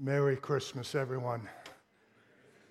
Merry 0.00 0.36
Christmas, 0.36 0.94
everyone. 0.94 1.48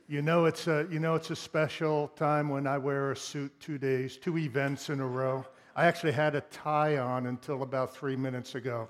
You 0.08 0.22
know 0.22 0.46
it's 0.46 0.68
a 0.68 0.88
you 0.90 1.02
know 1.02 1.16
it's 1.16 1.30
a 1.30 1.36
special 1.36 2.08
time 2.16 2.48
when 2.48 2.66
I 2.66 2.78
wear 2.78 3.12
a 3.12 3.18
suit 3.18 3.52
two 3.60 3.78
days, 3.78 4.16
two 4.16 4.38
events 4.38 4.90
in 4.90 5.02
a 5.02 5.06
row. 5.06 5.46
I 5.76 5.88
actually 5.88 6.14
had 6.14 6.36
a 6.36 6.42
tie 6.42 7.00
on 7.00 7.26
until 7.26 7.64
about 7.64 7.94
three 7.94 8.16
minutes 8.16 8.56
ago, 8.56 8.88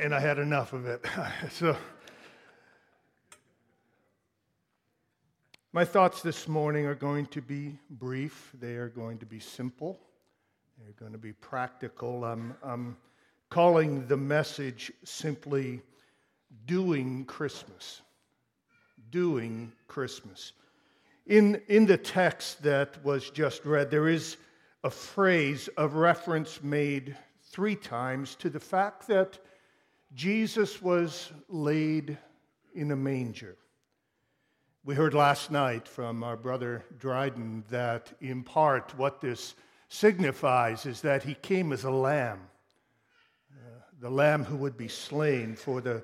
and 0.00 0.12
I 0.12 0.18
had 0.18 0.40
enough 0.40 0.72
of 0.72 0.86
it. 0.86 1.06
so, 1.52 1.76
my 5.72 5.84
thoughts 5.84 6.20
this 6.20 6.48
morning 6.48 6.86
are 6.86 6.96
going 6.96 7.26
to 7.26 7.40
be 7.40 7.78
brief. 7.90 8.50
They 8.58 8.74
are 8.74 8.88
going 8.88 9.18
to 9.18 9.26
be 9.26 9.38
simple. 9.38 10.00
They're 10.82 10.94
going 10.98 11.12
to 11.12 11.18
be 11.18 11.32
practical. 11.32 12.24
I'm, 12.24 12.56
I'm 12.60 12.96
calling 13.50 14.04
the 14.08 14.16
message 14.16 14.90
simply 15.04 15.80
doing 16.66 17.24
Christmas. 17.24 18.02
Doing 19.10 19.72
Christmas. 19.88 20.52
In, 21.26 21.60
in 21.68 21.86
the 21.86 21.96
text 21.96 22.62
that 22.62 23.02
was 23.04 23.30
just 23.30 23.64
read, 23.64 23.90
there 23.90 24.08
is 24.08 24.36
a 24.84 24.90
phrase 24.90 25.68
of 25.76 25.94
reference 25.94 26.62
made 26.62 27.16
three 27.42 27.76
times 27.76 28.34
to 28.36 28.50
the 28.50 28.60
fact 28.60 29.06
that 29.06 29.38
Jesus 30.14 30.82
was 30.82 31.32
laid 31.48 32.18
in 32.74 32.90
a 32.90 32.96
manger. 32.96 33.56
We 34.84 34.96
heard 34.96 35.14
last 35.14 35.52
night 35.52 35.86
from 35.86 36.24
our 36.24 36.36
brother 36.36 36.84
Dryden 36.98 37.64
that, 37.70 38.12
in 38.20 38.42
part, 38.42 38.98
what 38.98 39.20
this 39.20 39.54
signifies 39.88 40.86
is 40.86 41.02
that 41.02 41.22
he 41.22 41.34
came 41.34 41.72
as 41.72 41.84
a 41.84 41.90
lamb, 41.90 42.40
uh, 43.52 43.80
the 44.00 44.10
lamb 44.10 44.42
who 44.42 44.56
would 44.56 44.76
be 44.76 44.88
slain 44.88 45.54
for 45.54 45.80
the 45.80 46.02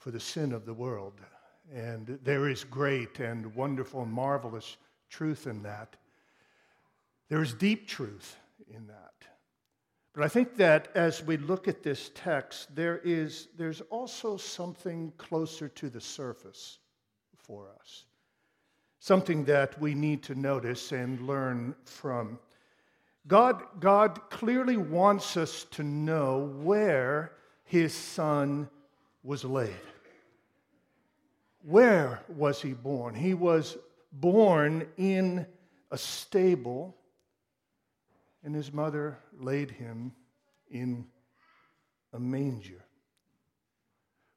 for 0.00 0.10
the 0.10 0.18
sin 0.18 0.52
of 0.52 0.64
the 0.64 0.74
world. 0.74 1.20
And 1.72 2.18
there 2.24 2.48
is 2.48 2.64
great 2.64 3.20
and 3.20 3.54
wonderful 3.54 4.02
and 4.02 4.12
marvelous 4.12 4.76
truth 5.08 5.46
in 5.46 5.62
that. 5.62 5.94
There 7.28 7.42
is 7.42 7.52
deep 7.54 7.86
truth 7.86 8.36
in 8.68 8.88
that. 8.88 9.12
But 10.12 10.24
I 10.24 10.28
think 10.28 10.56
that 10.56 10.88
as 10.96 11.22
we 11.22 11.36
look 11.36 11.68
at 11.68 11.84
this 11.84 12.10
text, 12.14 12.74
there 12.74 12.98
is, 13.04 13.48
there's 13.56 13.82
also 13.82 14.36
something 14.36 15.12
closer 15.18 15.68
to 15.68 15.88
the 15.88 16.00
surface 16.00 16.78
for 17.36 17.68
us, 17.80 18.06
something 18.98 19.44
that 19.44 19.80
we 19.80 19.94
need 19.94 20.22
to 20.24 20.34
notice 20.34 20.90
and 20.90 21.20
learn 21.26 21.76
from. 21.84 22.40
God, 23.28 23.62
God 23.78 24.18
clearly 24.30 24.76
wants 24.76 25.36
us 25.36 25.64
to 25.72 25.84
know 25.84 26.50
where 26.62 27.32
his 27.64 27.94
son 27.94 28.68
was 29.22 29.44
laid. 29.44 29.76
Where 31.62 32.20
was 32.28 32.62
he 32.62 32.72
born? 32.72 33.14
He 33.14 33.34
was 33.34 33.76
born 34.12 34.86
in 34.96 35.46
a 35.90 35.98
stable, 35.98 36.96
and 38.42 38.54
his 38.54 38.72
mother 38.72 39.18
laid 39.38 39.70
him 39.70 40.12
in 40.70 41.06
a 42.12 42.18
manger. 42.18 42.84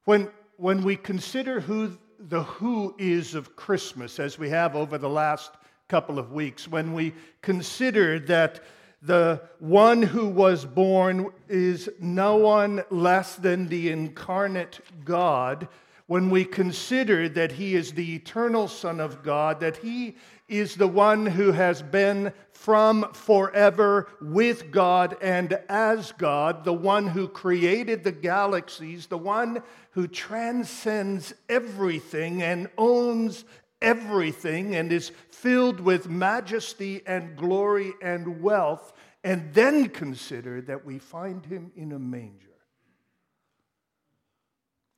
When, 0.04 0.28
when 0.56 0.84
we 0.84 0.96
consider 0.96 1.60
who 1.60 1.96
the 2.18 2.42
who 2.42 2.94
is 2.98 3.34
of 3.34 3.56
Christmas, 3.56 4.18
as 4.20 4.38
we 4.38 4.48
have 4.50 4.76
over 4.76 4.98
the 4.98 5.08
last 5.08 5.52
couple 5.88 6.18
of 6.18 6.32
weeks, 6.32 6.68
when 6.68 6.92
we 6.92 7.14
consider 7.42 8.18
that 8.20 8.62
the 9.02 9.42
one 9.58 10.02
who 10.02 10.28
was 10.28 10.64
born 10.64 11.30
is 11.48 11.90
no 12.00 12.36
one 12.36 12.82
less 12.90 13.36
than 13.36 13.68
the 13.68 13.90
incarnate 13.90 14.80
God, 15.04 15.68
when 16.06 16.30
we 16.30 16.44
consider 16.44 17.28
that 17.30 17.52
he 17.52 17.74
is 17.74 17.92
the 17.92 18.14
eternal 18.14 18.68
Son 18.68 19.00
of 19.00 19.22
God, 19.22 19.60
that 19.60 19.78
he 19.78 20.16
is 20.48 20.74
the 20.74 20.88
one 20.88 21.24
who 21.24 21.52
has 21.52 21.80
been 21.80 22.32
from 22.52 23.10
forever 23.14 24.08
with 24.20 24.70
God 24.70 25.16
and 25.22 25.58
as 25.68 26.12
God, 26.12 26.64
the 26.64 26.74
one 26.74 27.06
who 27.06 27.26
created 27.28 28.04
the 28.04 28.12
galaxies, 28.12 29.06
the 29.06 29.18
one 29.18 29.62
who 29.92 30.06
transcends 30.06 31.32
everything 31.48 32.42
and 32.42 32.68
owns 32.76 33.44
everything 33.80 34.74
and 34.74 34.92
is 34.92 35.12
filled 35.30 35.80
with 35.80 36.08
majesty 36.08 37.02
and 37.06 37.36
glory 37.36 37.92
and 38.02 38.42
wealth 38.42 38.92
and 39.24 39.54
then 39.54 39.88
consider 39.88 40.60
that 40.60 40.84
we 40.84 40.98
find 40.98 41.46
him 41.46 41.72
in 41.74 41.92
a 41.92 41.98
manger, 41.98 42.53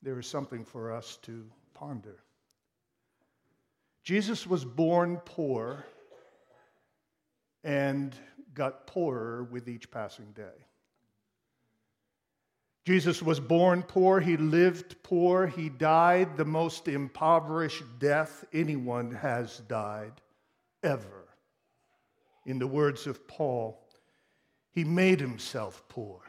there 0.06 0.20
is 0.20 0.26
something 0.28 0.64
for 0.64 0.92
us 0.92 1.18
to 1.20 1.44
ponder. 1.74 2.20
Jesus 4.04 4.46
was 4.46 4.64
born 4.64 5.16
poor 5.24 5.84
and 7.64 8.14
got 8.54 8.86
poorer 8.86 9.42
with 9.42 9.68
each 9.68 9.90
passing 9.90 10.30
day. 10.30 10.64
Jesus 12.84 13.20
was 13.20 13.40
born 13.40 13.82
poor, 13.82 14.20
he 14.20 14.36
lived 14.36 14.94
poor, 15.02 15.48
he 15.48 15.68
died 15.70 16.36
the 16.36 16.44
most 16.44 16.86
impoverished 16.86 17.82
death 17.98 18.44
anyone 18.52 19.10
has 19.10 19.58
died 19.66 20.20
ever. 20.84 21.26
In 22.44 22.60
the 22.60 22.68
words 22.68 23.08
of 23.08 23.26
Paul, 23.26 23.76
he 24.70 24.84
made 24.84 25.18
himself 25.18 25.82
poor 25.88 26.25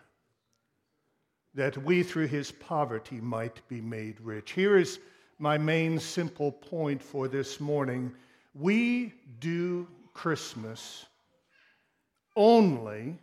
that 1.57 1.75
we 1.75 2.03
through 2.03 2.28
his 2.28 2.51
poverty 2.51 3.19
might 3.19 3.68
be 3.68 3.81
made 3.81 4.22
rich. 4.22 4.51
Here 4.51 4.78
is 4.78 5.00
my 5.40 5.57
main 5.57 6.00
simple 6.00 6.51
point 6.51 7.01
for 7.01 7.28
this 7.28 7.59
morning. 7.59 8.13
We 8.53 9.13
do 9.40 9.88
Christmas 10.13 11.07
only 12.35 13.17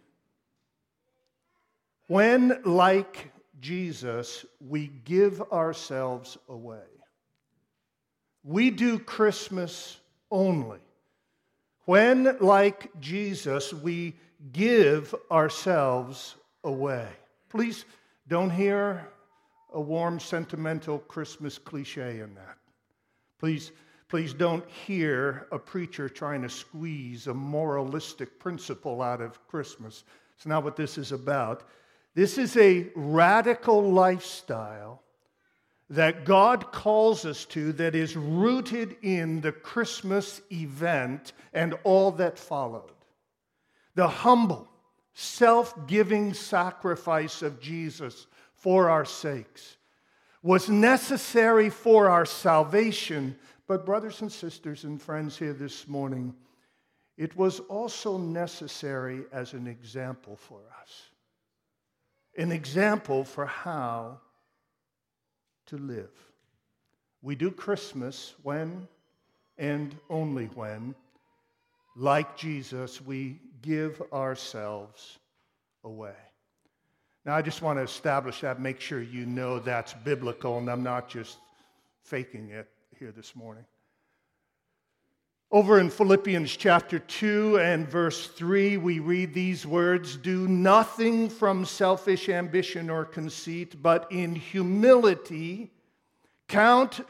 when, 2.09 2.61
like 2.65 3.31
Jesus, 3.61 4.45
we 4.61 4.89
give 5.05 5.41
ourselves 5.53 6.37
away. 6.49 6.91
We 8.43 8.71
do 8.71 8.99
Christmas 8.99 9.99
only 10.33 10.81
when, 11.85 12.37
like 12.41 12.91
Jesus, 13.01 13.73
we 13.73 14.17
give 14.53 15.15
ourselves 15.31 16.35
away. 16.65 17.07
Please 17.49 17.85
don't 18.29 18.51
hear 18.51 19.09
a 19.73 19.81
warm, 19.81 20.19
sentimental 20.21 20.99
Christmas 21.01 21.59
cliche 21.59 22.21
in 22.21 22.35
that. 22.35 22.57
Please, 23.39 23.73
please 24.09 24.33
don't 24.33 24.69
hear 24.71 25.47
a 25.53 25.59
preacher 25.59 26.09
trying 26.09 26.43
to 26.43 26.49
squeeze 26.49 27.27
a 27.27 27.35
moralistic 27.35 28.39
principle 28.39 29.03
out 29.03 29.21
of 29.21 29.47
Christmas. 29.49 30.05
It's 30.37 30.47
not 30.47 30.65
what 30.65 30.77
this 30.77 30.97
is 30.97 31.13
about. 31.13 31.65
This 32.15 32.39
is 32.39 32.57
a 32.57 32.89
radical 32.95 33.93
lifestyle 33.93 35.03
that 35.91 36.25
God 36.25 36.73
calls 36.73 37.25
us 37.25 37.45
to 37.47 37.73
that 37.75 37.95
is 37.95 38.17
rooted 38.17 38.97
in 39.03 39.41
the 39.41 39.53
Christmas 39.53 40.41
event 40.51 41.33
and 41.53 41.75
all 41.85 42.11
that 42.13 42.39
followed. 42.39 42.93
The 43.95 44.09
humble, 44.09 44.69
self 45.15 45.87
giving 45.87 46.35
sacrifice 46.35 47.43
of 47.43 47.61
Jesus 47.61 48.27
for 48.55 48.91
our 48.91 49.05
sakes 49.05 49.77
was 50.43 50.69
necessary 50.69 51.71
for 51.71 52.11
our 52.11 52.27
salvation. 52.27 53.37
But, 53.67 53.87
brothers 53.87 54.21
and 54.21 54.31
sisters 54.31 54.85
and 54.85 55.01
friends 55.01 55.39
here 55.39 55.55
this 55.55 55.89
morning, 55.89 56.35
it 57.17 57.35
was 57.37 57.61
also 57.61 58.19
necessary 58.19 59.25
as 59.33 59.55
an 59.55 59.67
example 59.67 60.37
for 60.37 60.61
us. 60.83 61.09
An 62.37 62.53
example 62.53 63.25
for 63.25 63.47
how 63.47 64.19
to 65.67 65.79
live. 65.79 66.11
We 67.23 67.37
do 67.37 67.51
Christmas 67.51 68.35
when 68.43 68.87
and 69.57 69.97
only 70.11 70.47
when, 70.47 70.95
like 71.97 72.37
Jesus, 72.37 73.01
we 73.01 73.41
give 73.63 74.03
ourselves 74.13 75.19
away. 75.85 76.15
Now, 77.25 77.35
I 77.35 77.43
just 77.43 77.63
want 77.63 77.79
to 77.79 77.83
establish 77.83 78.41
that, 78.43 78.61
make 78.61 78.81
sure 78.81 79.01
you 79.01 79.25
know 79.25 79.59
that's 79.59 79.95
biblical, 79.95 80.59
and 80.59 80.69
I'm 80.69 80.83
not 80.83 81.09
just 81.09 81.39
faking 82.03 82.51
it 82.51 82.69
here 82.99 83.13
this 83.13 83.35
morning. 83.35 83.65
Over 85.51 85.79
in 85.79 85.89
Philippians 85.89 86.57
chapter 86.57 86.99
2 86.99 87.61
and 87.61 87.89
verse 87.89 88.27
3, 88.27 88.77
we 88.77 88.99
read 88.99 89.33
these 89.33 89.65
words 89.65 90.17
Do 90.17 90.49
nothing 90.49 91.29
from 91.29 91.65
selfish 91.65 92.29
ambition 92.29 92.91
or 92.91 93.05
conceit, 93.05 93.81
but 93.81 94.11
in 94.11 94.35
humility 94.35 95.71
count 96.49 97.01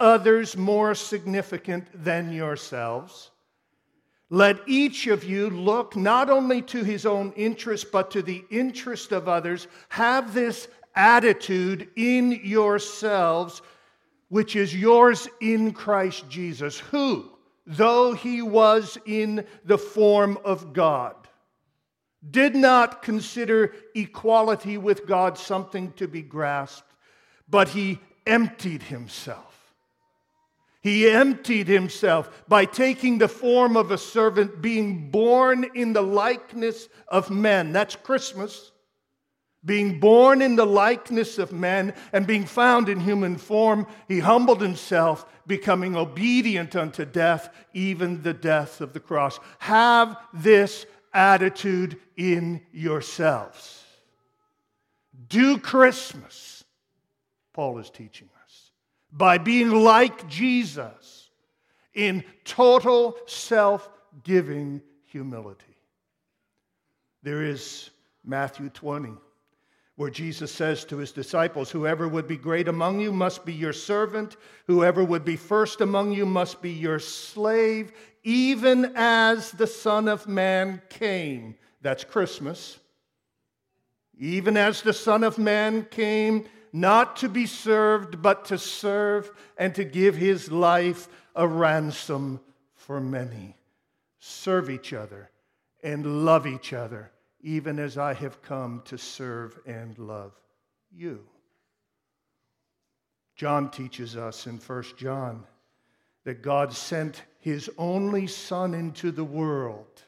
others 0.00 0.56
more 0.56 0.94
significant 0.94 1.86
than 1.92 2.32
yourselves. 2.32 3.29
Let 4.30 4.60
each 4.68 5.08
of 5.08 5.24
you 5.24 5.50
look 5.50 5.96
not 5.96 6.30
only 6.30 6.62
to 6.62 6.84
his 6.84 7.04
own 7.04 7.32
interest, 7.32 7.90
but 7.90 8.12
to 8.12 8.22
the 8.22 8.44
interest 8.48 9.10
of 9.10 9.28
others. 9.28 9.66
Have 9.88 10.32
this 10.32 10.68
attitude 10.94 11.88
in 11.96 12.32
yourselves 12.44 13.60
which 14.28 14.54
is 14.54 14.74
yours 14.74 15.28
in 15.40 15.72
Christ 15.72 16.28
Jesus, 16.28 16.78
who, 16.78 17.28
though 17.66 18.12
he 18.12 18.40
was 18.40 18.96
in 19.04 19.44
the 19.64 19.78
form 19.78 20.38
of 20.44 20.72
God, 20.72 21.16
did 22.30 22.54
not 22.54 23.02
consider 23.02 23.74
equality 23.96 24.78
with 24.78 25.06
God 25.06 25.36
something 25.36 25.92
to 25.94 26.06
be 26.06 26.22
grasped, 26.22 26.92
but 27.48 27.70
he 27.70 27.98
emptied 28.24 28.84
himself. 28.84 29.49
He 30.80 31.08
emptied 31.08 31.68
himself 31.68 32.44
by 32.48 32.64
taking 32.64 33.18
the 33.18 33.28
form 33.28 33.76
of 33.76 33.90
a 33.90 33.98
servant, 33.98 34.62
being 34.62 35.10
born 35.10 35.66
in 35.74 35.92
the 35.92 36.02
likeness 36.02 36.88
of 37.08 37.30
men. 37.30 37.72
That's 37.72 37.96
Christmas. 37.96 38.72
Being 39.62 40.00
born 40.00 40.40
in 40.40 40.56
the 40.56 40.64
likeness 40.64 41.38
of 41.38 41.52
men 41.52 41.92
and 42.14 42.26
being 42.26 42.46
found 42.46 42.88
in 42.88 42.98
human 42.98 43.36
form, 43.36 43.86
he 44.08 44.20
humbled 44.20 44.62
himself, 44.62 45.26
becoming 45.46 45.96
obedient 45.96 46.74
unto 46.74 47.04
death, 47.04 47.50
even 47.74 48.22
the 48.22 48.32
death 48.32 48.80
of 48.80 48.94
the 48.94 49.00
cross. 49.00 49.38
Have 49.58 50.16
this 50.32 50.86
attitude 51.12 51.98
in 52.16 52.62
yourselves. 52.72 53.84
Do 55.28 55.58
Christmas, 55.58 56.64
Paul 57.52 57.78
is 57.78 57.90
teaching 57.90 58.30
us, 58.39 58.39
by 59.12 59.38
being 59.38 59.70
like 59.70 60.28
Jesus 60.28 61.30
in 61.94 62.24
total 62.44 63.16
self 63.26 63.88
giving 64.22 64.80
humility. 65.04 65.64
There 67.22 67.42
is 67.42 67.90
Matthew 68.24 68.70
20 68.70 69.12
where 70.00 70.08
Jesus 70.08 70.50
says 70.50 70.86
to 70.86 70.96
his 70.96 71.12
disciples, 71.12 71.70
Whoever 71.70 72.08
would 72.08 72.26
be 72.26 72.38
great 72.38 72.68
among 72.68 73.00
you 73.00 73.12
must 73.12 73.44
be 73.44 73.52
your 73.52 73.74
servant, 73.74 74.38
whoever 74.66 75.04
would 75.04 75.26
be 75.26 75.36
first 75.36 75.82
among 75.82 76.12
you 76.12 76.24
must 76.24 76.62
be 76.62 76.70
your 76.70 76.98
slave, 76.98 77.92
even 78.24 78.92
as 78.96 79.50
the 79.50 79.66
Son 79.66 80.08
of 80.08 80.26
Man 80.26 80.80
came. 80.88 81.54
That's 81.82 82.02
Christmas. 82.02 82.78
Even 84.18 84.56
as 84.56 84.80
the 84.80 84.94
Son 84.94 85.22
of 85.22 85.36
Man 85.36 85.84
came, 85.90 86.46
not 86.72 87.16
to 87.16 87.28
be 87.28 87.46
served, 87.46 88.22
but 88.22 88.44
to 88.46 88.58
serve 88.58 89.30
and 89.56 89.74
to 89.74 89.84
give 89.84 90.16
his 90.16 90.50
life 90.50 91.08
a 91.34 91.46
ransom 91.46 92.40
for 92.74 93.00
many. 93.00 93.56
Serve 94.18 94.70
each 94.70 94.92
other 94.92 95.30
and 95.82 96.24
love 96.24 96.46
each 96.46 96.72
other 96.72 97.10
even 97.42 97.78
as 97.78 97.96
I 97.96 98.14
have 98.14 98.42
come 98.42 98.82
to 98.86 98.98
serve 98.98 99.58
and 99.66 99.98
love 99.98 100.32
you. 100.92 101.20
John 103.34 103.70
teaches 103.70 104.16
us 104.16 104.46
in 104.46 104.58
1 104.58 104.84
John 104.98 105.44
that 106.24 106.42
God 106.42 106.74
sent 106.74 107.22
his 107.38 107.70
only 107.78 108.26
Son 108.26 108.74
into 108.74 109.10
the 109.10 109.24
world 109.24 110.04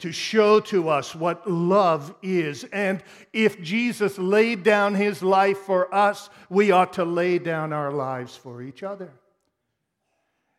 to 0.00 0.12
show 0.12 0.60
to 0.60 0.88
us 0.88 1.14
what 1.14 1.50
love 1.50 2.14
is. 2.22 2.64
And 2.64 3.02
if 3.32 3.62
Jesus 3.62 4.18
laid 4.18 4.62
down 4.62 4.94
his 4.94 5.22
life 5.22 5.58
for 5.58 5.94
us, 5.94 6.30
we 6.48 6.70
ought 6.70 6.94
to 6.94 7.04
lay 7.04 7.38
down 7.38 7.72
our 7.72 7.92
lives 7.92 8.36
for 8.36 8.62
each 8.62 8.82
other. 8.82 9.10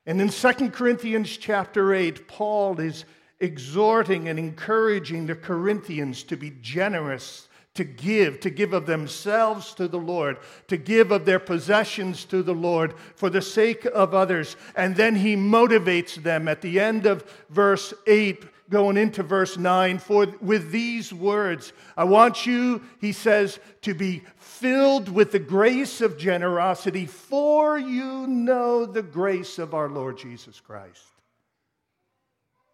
And 0.06 0.20
in 0.20 0.30
2 0.30 0.70
Corinthians 0.72 1.38
chapter 1.38 1.94
8, 1.94 2.28
Paul 2.28 2.80
is 2.80 3.06
exhorting 3.40 4.30
and 4.30 4.40
encouraging 4.40 5.26
the 5.26 5.36
Corinthians 5.36 6.24
to 6.24 6.38
be 6.38 6.52
generous, 6.62 7.48
to 7.74 7.84
give, 7.84 8.40
to 8.42 8.50
give 8.50 8.74
of 8.74 8.86
themselves 8.86 9.74
to 9.76 9.88
the 9.88 9.98
Lord, 9.98 10.38
to 10.68 10.78
give 10.78 11.12
of 11.12 11.26
their 11.26 11.40
possessions 11.40 12.26
to 12.26 12.44
the 12.44 12.54
Lord 12.54 12.94
for 13.16 13.30
the 13.30 13.42
sake 13.42 13.86
of 13.86 14.14
others. 14.14 14.56
And 14.76 14.96
then 14.96 15.16
he 15.16 15.36
motivates 15.36 16.16
them 16.16 16.48
at 16.48 16.62
the 16.62 16.80
end 16.80 17.06
of 17.06 17.24
verse 17.50 17.94
8 18.08 18.46
going 18.72 18.98
into 18.98 19.22
verse 19.22 19.58
9 19.58 20.00
for 20.00 20.26
with 20.42 20.72
these 20.72 21.14
words 21.14 21.74
i 21.96 22.04
want 22.04 22.46
you 22.48 22.82
he 23.00 23.12
says 23.12 23.60
to 23.82 23.94
be 23.94 24.24
filled 24.38 25.10
with 25.10 25.32
the 25.32 25.40
grace 25.40 26.02
of 26.02 26.18
generosity 26.18 27.06
for 27.06 27.78
you 27.78 28.26
know 28.28 28.86
the 28.86 29.04
grace 29.04 29.60
of 29.60 29.74
our 29.74 29.90
lord 29.90 30.18
jesus 30.18 30.60
christ 30.60 31.04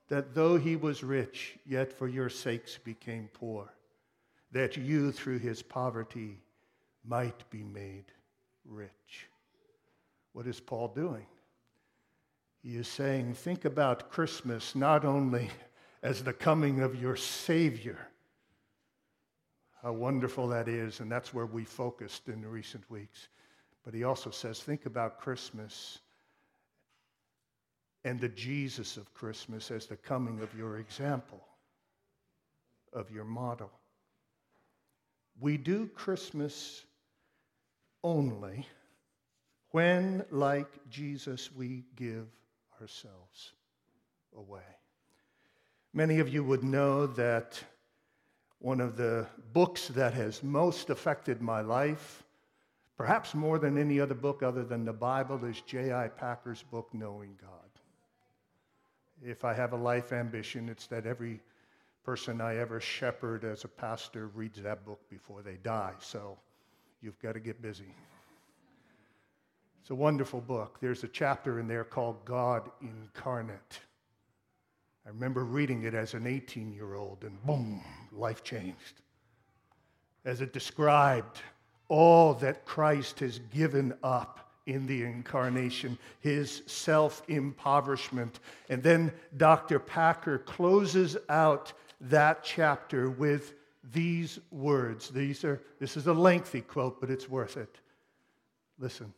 that 0.10 0.34
though 0.34 0.58
he 0.58 0.76
was 0.76 1.04
rich, 1.04 1.58
yet 1.66 1.92
for 1.92 2.08
your 2.08 2.30
sakes 2.30 2.78
became 2.78 3.30
poor, 3.34 3.72
that 4.52 4.78
you 4.78 5.12
through 5.12 5.40
his 5.40 5.62
poverty 5.62 6.40
might 7.06 7.50
be 7.50 7.64
made 7.64 8.06
rich. 8.66 9.28
What 10.34 10.48
is 10.48 10.60
Paul 10.60 10.90
doing? 10.90 11.26
He 12.64 12.78
is 12.78 12.88
saying, 12.88 13.34
think 13.34 13.66
about 13.66 14.10
Christmas 14.12 14.76
not 14.76 15.04
only 15.06 15.50
as 16.04 16.24
the 16.24 16.34
coming 16.34 16.82
of 16.82 17.02
your 17.02 17.16
Savior, 17.16 17.98
how 19.82 19.94
wonderful 19.94 20.48
that 20.50 20.68
is, 20.68 21.00
and 21.00 21.12
that's 21.12 21.34
where 21.34 21.46
we 21.46 21.64
focused 21.64 22.28
in 22.28 22.42
the 22.42 22.48
recent 22.48 22.90
weeks. 22.90 23.28
But 23.84 23.94
he 23.94 24.04
also 24.04 24.32
says, 24.32 24.60
think 24.60 24.86
about 24.86 25.20
Christmas 25.20 26.00
and 28.04 28.20
the 28.20 28.30
Jesus 28.30 28.98
of 28.98 29.14
Christmas 29.14 29.72
as 29.72 29.86
the 29.86 29.96
coming 29.96 30.42
of 30.42 30.54
your 30.58 30.78
example, 30.78 31.44
of 32.94 33.12
your 33.12 33.26
model. 33.26 33.72
We 35.40 35.58
do 35.58 35.88
Christmas 35.88 36.84
only 38.04 38.66
when, 39.72 40.26
like 40.32 40.70
Jesus, 40.90 41.52
we 41.52 41.84
give 41.96 42.28
ourselves 42.82 43.54
away. 44.36 44.62
Many 45.98 46.20
of 46.20 46.30
you 46.30 46.44
would 46.44 46.64
know 46.64 47.08
that 47.08 47.60
one 48.60 48.80
of 48.80 48.98
the 48.98 49.26
books 49.52 49.88
that 49.90 50.14
has 50.14 50.44
most 50.44 50.90
affected 50.92 51.42
my 51.42 51.62
life, 51.62 52.24
perhaps 52.96 53.34
more 53.34 53.58
than 53.58 53.78
any 53.78 54.00
other 54.00 54.14
book 54.14 54.44
other 54.44 54.64
than 54.64 54.86
the 54.86 54.94
Bible, 54.94 55.44
is 55.44 55.60
J.I. 55.62 56.10
Packer's 56.10 56.62
book, 56.62 56.94
Knowing 56.94 57.36
God 57.42 57.68
if 59.24 59.44
I 59.44 59.54
have 59.54 59.74
a 59.74 59.78
life 59.78 60.14
ambition, 60.14 60.70
it's 60.70 60.88
that 60.88 61.06
every 61.06 61.42
person 62.04 62.42
I 62.42 62.58
ever 62.58 62.80
shepherd 62.80 63.44
as 63.44 63.64
a 63.64 63.68
pastor 63.68 64.28
reads 64.28 64.62
that 64.62 64.86
book 64.86 65.00
before 65.10 65.42
they 65.42 65.56
die. 65.64 65.94
So 66.00 66.38
you've 67.02 67.20
got 67.20 67.34
to 67.34 67.40
get 67.40 67.62
busy. 67.62 67.94
It's 69.82 69.90
a 69.90 69.96
wonderful 69.96 70.42
book. 70.42 70.78
There's 70.82 71.04
a 71.04 71.08
chapter 71.08 71.60
in 71.60 71.68
there 71.68 71.84
called 71.84 72.24
God 72.26 72.70
Incarnate. 72.82 73.80
I 75.08 75.10
remember 75.10 75.46
reading 75.46 75.84
it 75.84 75.94
as 75.94 76.14
an 76.14 76.28
18 76.28 76.74
year 76.74 76.96
old, 76.96 77.24
and 77.24 77.42
boom, 77.46 77.82
life 78.12 78.44
changed. 78.44 79.02
As 80.26 80.42
it 80.42 80.52
described 80.52 81.40
all 81.88 82.34
that 82.36 82.66
Christ 82.66 83.22
has 83.22 83.40
given 83.54 83.94
up 84.04 84.52
in 84.66 84.86
the 84.86 85.04
incarnation, 85.04 85.98
his 86.20 86.62
self 86.66 87.22
impoverishment. 87.30 88.42
And 88.68 88.84
then 88.84 89.14
Dr. 89.38 89.80
Packer 89.80 90.40
closes 90.40 91.16
out 91.30 91.72
that 92.02 92.44
chapter 92.44 93.10
with 93.10 93.54
these 93.94 94.40
words. 94.52 95.10
These 95.10 95.46
are, 95.46 95.62
this 95.80 95.96
is 95.96 96.08
a 96.08 96.14
lengthy 96.14 96.60
quote, 96.60 97.00
but 97.00 97.10
it's 97.10 97.30
worth 97.30 97.56
it. 97.56 97.80
Listen. 98.78 99.14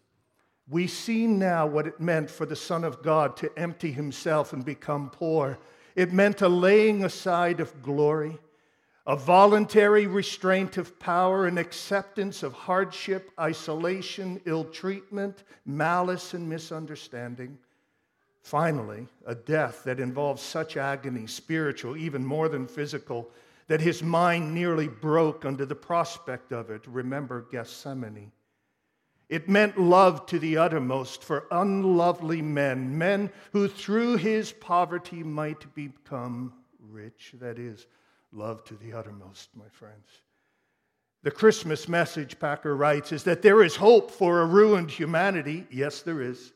We 0.69 0.86
see 0.86 1.25
now 1.25 1.65
what 1.65 1.88
it 1.88 2.00
meant 2.00 2.29
for 2.29 2.46
the 2.46 2.55
Son 2.55 2.84
of 2.84 3.01
God 3.01 3.36
to 3.38 3.51
empty 3.58 3.91
himself 3.91 4.53
and 4.53 4.63
become 4.63 5.10
poor. 5.10 5.58
It 6.00 6.13
meant 6.13 6.41
a 6.41 6.48
laying 6.48 7.03
aside 7.03 7.60
of 7.60 7.84
glory 7.84 8.39
a 9.06 9.18
voluntary 9.18 10.08
restraint 10.08 10.77
of 10.77 10.98
power, 10.98 11.46
an 11.46 11.58
acceptance 11.58 12.41
of 12.41 12.53
hardship, 12.53 13.32
isolation, 13.38 14.39
ill 14.46 14.63
treatment, 14.63 15.44
malice, 15.65 16.34
and 16.34 16.48
misunderstanding. 16.48 17.58
Finally, 18.44 19.08
a 19.25 19.36
death 19.36 19.84
that 19.84 20.00
involved 20.00 20.39
such 20.39 20.77
agony, 20.77 21.27
spiritual, 21.27 21.98
even 21.98 22.25
more 22.25 22.48
than 22.48 22.65
physical, 22.65 23.29
that 23.68 23.82
his 23.82 24.01
mind 24.01 24.53
nearly 24.53 24.88
broke 24.88 25.44
under 25.44 25.65
the 25.65 25.75
prospect 25.75 26.53
of 26.53 26.70
it. 26.70 26.88
Remember 26.88 27.46
Gethsemane. 27.51 28.32
It 29.29 29.48
meant 29.48 29.79
love 29.79 30.25
to 30.27 30.39
the 30.39 30.57
uttermost 30.57 31.24
for 31.24 31.45
unlovely 31.51 32.41
men, 32.41 32.98
men 32.98 33.31
who 33.51 33.67
through 33.67 34.17
his 34.17 34.51
poverty 34.51 35.21
might 35.24 35.74
become 35.75 36.53
rich. 36.79 37.36
That 37.39 37.59
is, 37.59 37.86
love 38.31 38.63
to 38.65 38.75
the 38.75 38.93
uttermost, 38.93 39.50
my 39.55 39.69
friends. 39.71 40.07
The 41.21 41.31
Christmas 41.31 41.88
message, 41.88 42.39
Packer 42.39 42.75
writes, 42.75 43.12
is 43.12 43.24
that 43.25 43.43
there 43.43 43.62
is 43.62 43.75
hope 43.75 44.09
for 44.09 44.41
a 44.41 44.45
ruined 44.45 44.89
humanity. 44.89 45.67
Yes, 45.69 46.01
there 46.01 46.21
is. 46.21 46.53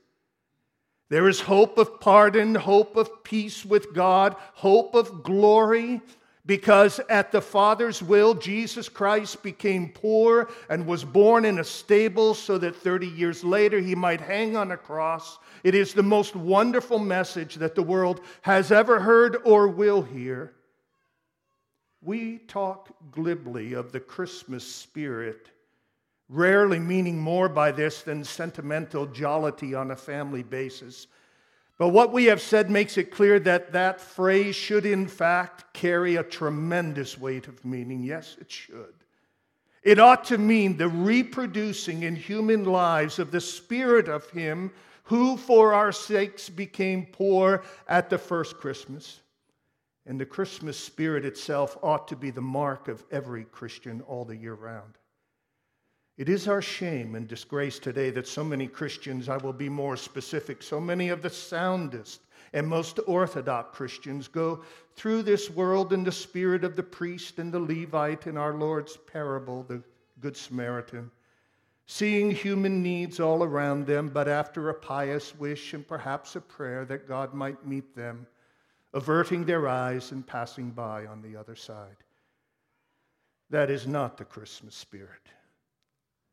There 1.09 1.27
is 1.27 1.41
hope 1.41 1.77
of 1.77 1.99
pardon, 1.99 2.55
hope 2.55 2.95
of 2.95 3.23
peace 3.23 3.63
with 3.63 3.93
God, 3.93 4.35
hope 4.53 4.95
of 4.95 5.21
glory, 5.21 6.01
Because 6.45 6.99
at 7.07 7.31
the 7.31 7.41
Father's 7.41 8.03
will, 8.03 8.33
Jesus 8.33 8.89
Christ 8.89 9.41
became 9.43 9.89
poor 9.89 10.49
and 10.69 10.85
was 10.85 11.05
born 11.05 11.45
in 11.45 11.59
a 11.59 11.63
stable 11.63 12.33
so 12.33 12.57
that 12.57 12.75
30 12.75 13.07
years 13.07 13.45
later 13.45 13.79
he 13.79 13.95
might 13.95 14.19
hang 14.19 14.57
on 14.57 14.71
a 14.71 14.77
cross. 14.77 15.39
It 15.63 15.73
is 15.73 15.93
the 15.93 16.03
most 16.03 16.35
wonderful 16.35 16.99
message 16.99 17.55
that 17.55 17.75
the 17.75 17.83
world 17.83 18.19
has 18.41 18.73
ever 18.73 18.99
heard 18.99 19.37
or 19.45 19.69
will 19.69 20.01
hear. 20.01 20.51
We 22.01 22.39
talk 22.39 22.89
glibly 23.11 23.71
of 23.71 23.93
the 23.93 24.01
Christmas 24.01 24.67
spirit, 24.67 25.49
rarely 26.27 26.79
meaning 26.79 27.17
more 27.17 27.47
by 27.47 27.71
this 27.71 28.01
than 28.01 28.25
sentimental 28.25 29.05
jollity 29.05 29.73
on 29.73 29.91
a 29.91 29.95
family 29.95 30.43
basis. 30.43 31.07
But 31.83 31.89
what 31.89 32.13
we 32.13 32.23
have 32.27 32.39
said 32.39 32.71
makes 32.71 32.97
it 32.97 33.11
clear 33.11 33.41
that 33.41 33.73
that 33.73 33.99
phrase 33.99 34.55
should, 34.55 34.85
in 34.85 35.05
fact, 35.05 35.73
carry 35.73 36.15
a 36.15 36.23
tremendous 36.23 37.17
weight 37.17 37.49
of 37.49 37.65
meaning. 37.65 38.05
Yes, 38.05 38.37
it 38.39 38.49
should. 38.49 38.93
It 39.81 39.99
ought 39.99 40.23
to 40.27 40.37
mean 40.37 40.77
the 40.77 40.87
reproducing 40.87 42.03
in 42.03 42.15
human 42.15 42.63
lives 42.63 43.19
of 43.19 43.31
the 43.31 43.41
Spirit 43.41 44.07
of 44.07 44.29
Him 44.29 44.71
who, 45.03 45.35
for 45.35 45.73
our 45.73 45.91
sakes, 45.91 46.47
became 46.47 47.05
poor 47.05 47.65
at 47.89 48.09
the 48.09 48.17
first 48.17 48.55
Christmas. 48.59 49.19
And 50.05 50.17
the 50.17 50.25
Christmas 50.25 50.79
spirit 50.79 51.25
itself 51.25 51.77
ought 51.83 52.07
to 52.07 52.15
be 52.15 52.31
the 52.31 52.39
mark 52.39 52.87
of 52.87 53.03
every 53.11 53.43
Christian 53.43 53.99
all 54.07 54.23
the 54.23 54.37
year 54.37 54.53
round. 54.53 54.97
It 56.17 56.29
is 56.29 56.47
our 56.47 56.61
shame 56.61 57.15
and 57.15 57.27
disgrace 57.27 57.79
today 57.79 58.11
that 58.11 58.27
so 58.27 58.43
many 58.43 58.67
Christians, 58.67 59.29
I 59.29 59.37
will 59.37 59.53
be 59.53 59.69
more 59.69 59.97
specific, 59.97 60.61
so 60.61 60.79
many 60.79 61.09
of 61.09 61.23
the 61.23 61.29
soundest 61.29 62.21
and 62.53 62.67
most 62.67 62.99
orthodox 63.07 63.75
Christians 63.75 64.27
go 64.27 64.63
through 64.95 65.23
this 65.23 65.49
world 65.49 65.91
in 65.91 66.03
the 66.03 66.11
spirit 66.11 66.63
of 66.63 66.75
the 66.75 66.83
priest 66.83 67.39
and 67.39 67.51
the 67.51 67.59
Levite 67.59 68.27
in 68.27 68.37
our 68.37 68.53
Lord's 68.53 68.95
parable, 68.95 69.63
the 69.63 69.81
Good 70.19 70.37
Samaritan, 70.37 71.09
seeing 71.87 72.29
human 72.29 72.83
needs 72.83 73.19
all 73.19 73.43
around 73.43 73.87
them, 73.87 74.09
but 74.09 74.27
after 74.27 74.69
a 74.69 74.73
pious 74.73 75.35
wish 75.35 75.73
and 75.73 75.87
perhaps 75.87 76.35
a 76.35 76.41
prayer 76.41 76.85
that 76.85 77.07
God 77.07 77.33
might 77.33 77.65
meet 77.65 77.95
them, 77.95 78.27
averting 78.93 79.45
their 79.45 79.67
eyes 79.67 80.11
and 80.11 80.25
passing 80.25 80.69
by 80.69 81.07
on 81.07 81.23
the 81.23 81.35
other 81.35 81.55
side. 81.55 81.97
That 83.49 83.71
is 83.71 83.87
not 83.87 84.17
the 84.17 84.25
Christmas 84.25 84.75
spirit. 84.75 85.27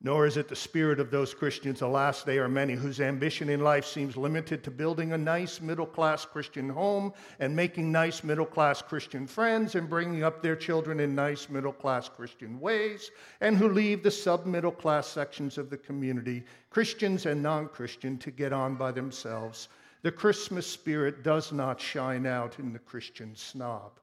Nor 0.02 0.25
is 0.25 0.38
it 0.38 0.49
the 0.49 0.57
spirit 0.57 0.99
of 0.99 1.11
those 1.11 1.35
Christians, 1.35 1.83
alas, 1.83 2.23
they 2.23 2.38
are 2.38 2.49
many, 2.49 2.73
whose 2.73 3.02
ambition 3.02 3.50
in 3.50 3.61
life 3.61 3.85
seems 3.85 4.16
limited 4.16 4.64
to 4.64 4.71
building 4.71 5.12
a 5.12 5.19
nice 5.19 5.61
middle 5.61 5.85
class 5.85 6.25
Christian 6.25 6.71
home 6.71 7.12
and 7.38 7.54
making 7.54 7.92
nice 7.92 8.25
middle 8.25 8.47
class 8.47 8.80
Christian 8.80 9.26
friends 9.26 9.75
and 9.75 9.90
bringing 9.90 10.25
up 10.25 10.40
their 10.40 10.57
children 10.57 11.00
in 11.00 11.14
nice 11.14 11.50
middle 11.50 11.75
class 11.75 12.09
Christian 12.09 12.59
ways, 12.61 13.11
and 13.42 13.59
who 13.59 13.69
leave 13.69 14.02
the 14.02 14.11
sub 14.11 14.47
middle 14.47 14.73
class 14.73 15.07
sections 15.07 15.59
of 15.59 15.69
the 15.69 15.76
community, 15.76 16.45
Christians 16.71 17.26
and 17.26 17.42
non 17.42 17.69
Christian, 17.69 18.16
to 18.19 18.30
get 18.30 18.54
on 18.54 18.76
by 18.76 18.92
themselves. 18.92 19.69
The 20.00 20.12
Christmas 20.12 20.66
spirit 20.66 21.23
does 21.23 21.52
not 21.52 21.78
shine 21.78 22.25
out 22.25 22.59
in 22.59 22.73
the 22.73 22.78
Christian 22.78 23.37
snob. 23.37 24.00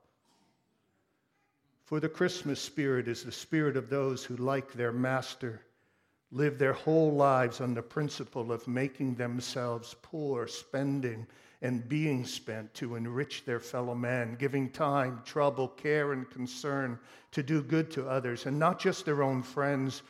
For 1.85 1.99
the 1.99 2.09
Christmas 2.09 2.61
spirit 2.61 3.07
is 3.07 3.23
the 3.23 3.31
spirit 3.31 3.75
of 3.75 3.89
those 3.89 4.23
who, 4.23 4.35
like 4.35 4.73
their 4.73 4.91
master, 4.91 5.61
live 6.31 6.57
their 6.57 6.73
whole 6.73 7.11
lives 7.13 7.61
on 7.61 7.73
the 7.73 7.81
principle 7.81 8.51
of 8.51 8.67
making 8.67 9.15
themselves 9.15 9.95
poor, 10.01 10.47
spending 10.47 11.25
and 11.61 11.87
being 11.89 12.25
spent 12.25 12.71
to 12.75 12.95
enrich 12.95 13.43
their 13.45 13.59
fellow 13.59 13.95
man, 13.95 14.35
giving 14.37 14.69
time, 14.69 15.21
trouble, 15.25 15.67
care, 15.67 16.13
and 16.13 16.29
concern 16.29 16.99
to 17.31 17.41
do 17.41 17.63
good 17.63 17.89
to 17.89 18.07
others, 18.07 18.45
and 18.45 18.59
not 18.59 18.79
just 18.79 19.05
their 19.05 19.23
own 19.23 19.41
friends 19.41 20.03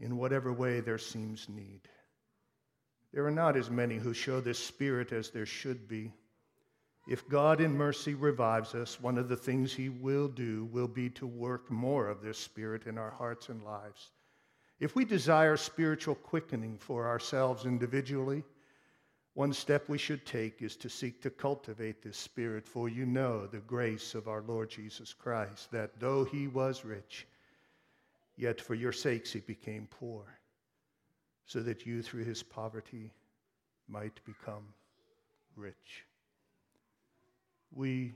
in 0.00 0.16
whatever 0.16 0.52
way 0.52 0.80
there 0.80 0.98
seems 0.98 1.48
need. 1.48 1.80
There 3.12 3.24
are 3.24 3.30
not 3.30 3.56
as 3.56 3.70
many 3.70 3.96
who 3.96 4.12
show 4.12 4.40
this 4.40 4.58
spirit 4.58 5.12
as 5.12 5.30
there 5.30 5.46
should 5.46 5.88
be. 5.88 6.12
If 7.08 7.28
God 7.28 7.60
in 7.60 7.72
mercy 7.72 8.14
revives 8.14 8.74
us, 8.74 9.00
one 9.00 9.16
of 9.16 9.28
the 9.28 9.36
things 9.36 9.72
He 9.72 9.88
will 9.88 10.28
do 10.28 10.66
will 10.66 10.88
be 10.88 11.08
to 11.10 11.26
work 11.26 11.70
more 11.70 12.08
of 12.08 12.20
this 12.20 12.36
spirit 12.36 12.86
in 12.86 12.98
our 12.98 13.12
hearts 13.12 13.48
and 13.48 13.62
lives. 13.62 14.10
If 14.78 14.94
we 14.94 15.04
desire 15.04 15.56
spiritual 15.56 16.16
quickening 16.16 16.78
for 16.78 17.06
ourselves 17.06 17.64
individually, 17.64 18.44
one 19.32 19.52
step 19.52 19.88
we 19.88 19.98
should 19.98 20.24
take 20.26 20.62
is 20.62 20.76
to 20.76 20.88
seek 20.88 21.20
to 21.22 21.30
cultivate 21.30 22.02
this 22.02 22.16
spirit, 22.16 22.66
for 22.66 22.88
you 22.88 23.06
know 23.06 23.46
the 23.46 23.58
grace 23.58 24.14
of 24.14 24.28
our 24.28 24.42
Lord 24.42 24.70
Jesus 24.70 25.12
Christ, 25.12 25.70
that 25.72 25.98
though 26.00 26.24
he 26.24 26.48
was 26.48 26.84
rich, 26.84 27.26
yet 28.36 28.60
for 28.60 28.74
your 28.74 28.92
sakes 28.92 29.32
he 29.32 29.40
became 29.40 29.88
poor, 29.90 30.24
so 31.46 31.60
that 31.60 31.86
you 31.86 32.02
through 32.02 32.24
his 32.24 32.42
poverty 32.42 33.12
might 33.88 34.24
become 34.24 34.64
rich. 35.54 36.04
We 37.72 38.14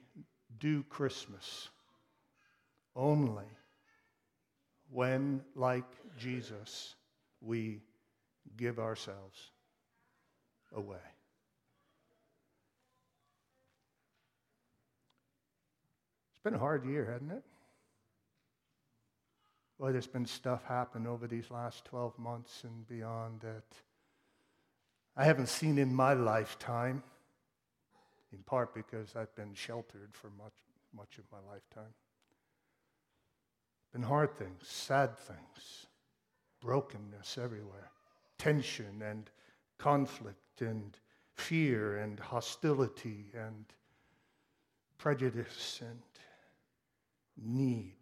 do 0.59 0.83
Christmas 0.85 1.69
only 2.97 3.47
when, 4.93 5.43
like 5.55 5.85
Jesus, 6.19 6.95
we 7.41 7.81
give 8.57 8.79
ourselves 8.79 9.51
away. 10.75 10.97
It's 16.35 16.43
been 16.45 16.55
a 16.55 16.59
hard 16.59 16.85
year, 16.87 17.05
hasn't 17.05 17.33
it? 17.33 17.43
Boy, 19.79 19.93
there's 19.93 20.07
been 20.07 20.27
stuff 20.27 20.65
happen 20.65 21.07
over 21.07 21.27
these 21.27 21.51
last 21.51 21.85
12 21.87 22.19
months 22.19 22.65
and 22.65 22.87
beyond 22.87 23.41
that 23.41 23.65
I 25.17 25.25
haven't 25.25 25.49
seen 25.49 25.79
in 25.79 25.95
my 25.95 26.15
lifetime, 26.15 27.03
in 28.33 28.39
part 28.45 28.75
because 28.75 29.17
I've 29.17 29.35
been 29.35 29.55
sheltered 29.55 30.11
for 30.13 30.31
much, 30.31 30.55
much 30.97 31.19
of 31.19 31.25
my 31.33 31.39
lifetime. 31.53 31.93
Been 33.93 34.03
hard 34.03 34.37
things, 34.37 34.63
sad 34.63 35.19
things, 35.19 35.87
brokenness 36.61 37.39
everywhere, 37.39 37.91
tension 38.39 39.03
and 39.03 39.31
conflict 39.79 40.61
and 40.61 40.97
fear 41.35 41.99
and 41.99 42.21
hostility 42.21 43.27
and 43.35 43.65
prejudice 44.99 45.81
and 45.81 46.01
need. 47.37 47.97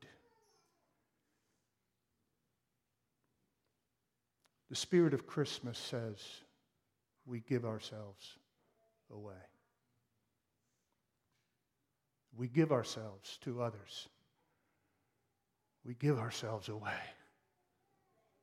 The 4.69 4.77
spirit 4.77 5.15
of 5.15 5.27
Christmas 5.27 5.79
says 5.79 6.19
we 7.25 7.41
give 7.41 7.65
ourselves 7.65 8.37
away. 9.11 9.33
We 12.37 12.49
give 12.49 12.73
ourselves 12.73 13.39
to 13.43 13.63
others 13.63 14.09
we 15.89 15.95
give 15.95 16.19
ourselves 16.19 16.69
away 16.69 17.01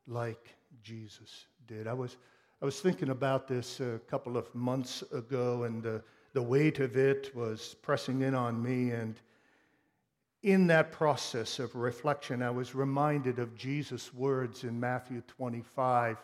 like 0.07 0.49
Jesus 0.81 1.45
did. 1.67 1.85
I 1.85 1.93
was, 1.93 2.17
I 2.59 2.65
was 2.65 2.81
thinking 2.81 3.09
about 3.09 3.47
this 3.47 3.79
a 3.79 3.99
couple 4.07 4.35
of 4.35 4.53
months 4.55 5.03
ago, 5.13 5.65
and 5.65 5.83
the, 5.83 6.01
the 6.33 6.41
weight 6.41 6.79
of 6.79 6.97
it 6.97 7.35
was 7.35 7.75
pressing 7.83 8.23
in 8.23 8.33
on 8.33 8.63
me. 8.63 8.89
And 8.89 9.19
in 10.41 10.65
that 10.67 10.91
process 10.91 11.59
of 11.59 11.75
reflection, 11.75 12.41
I 12.41 12.49
was 12.49 12.73
reminded 12.73 13.37
of 13.37 13.55
Jesus' 13.55 14.11
words 14.11 14.63
in 14.63 14.79
Matthew 14.79 15.21
25 15.27 16.17